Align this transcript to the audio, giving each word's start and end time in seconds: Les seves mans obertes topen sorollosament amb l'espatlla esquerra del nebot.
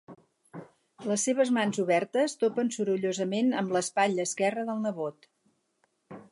Les 1.09 1.25
seves 1.27 1.51
mans 1.57 1.81
obertes 1.83 2.35
topen 2.45 2.73
sorollosament 2.77 3.53
amb 3.61 3.77
l'espatlla 3.77 4.27
esquerra 4.31 4.67
del 4.71 4.85
nebot. 4.89 5.33